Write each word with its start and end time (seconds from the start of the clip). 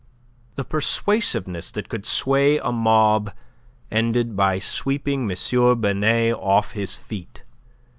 The 0.55 0.63
persuasiveness 0.63 1.69
that 1.73 1.87
could 1.87 2.07
sway 2.07 2.57
a 2.57 2.71
mob 2.71 3.31
ended 3.91 4.35
by 4.35 4.57
sweeping 4.57 5.29
M. 5.29 5.79
Binet 5.79 6.33
off 6.39 6.71
his 6.71 6.95
feet. 6.95 7.43